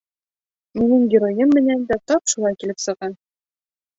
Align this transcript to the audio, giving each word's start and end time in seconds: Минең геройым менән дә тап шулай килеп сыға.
Минең 0.79 1.03
геройым 1.15 1.51
менән 1.57 1.85
дә 1.91 1.97
тап 2.11 2.33
шулай 2.33 2.57
килеп 2.63 2.81
сыға. 2.87 3.13